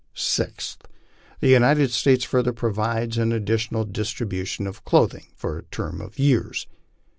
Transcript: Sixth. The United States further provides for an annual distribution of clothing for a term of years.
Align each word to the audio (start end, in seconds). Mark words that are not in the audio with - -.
Sixth. 0.15 0.79
The 1.41 1.47
United 1.49 1.91
States 1.91 2.23
further 2.23 2.53
provides 2.53 3.17
for 3.17 3.21
an 3.21 3.31
annual 3.33 3.85
distribution 3.85 4.65
of 4.65 4.83
clothing 4.83 5.27
for 5.35 5.59
a 5.59 5.63
term 5.65 6.01
of 6.01 6.17
years. 6.17 6.65